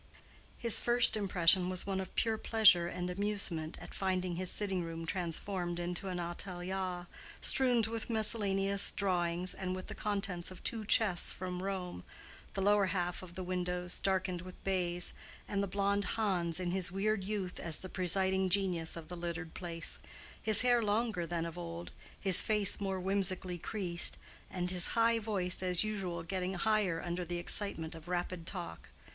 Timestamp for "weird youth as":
16.91-17.77